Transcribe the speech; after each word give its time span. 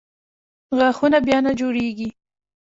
غاښونه 0.77 1.17
بیا 1.27 1.37
نه 1.45 1.51
جوړېږي. 1.59 2.09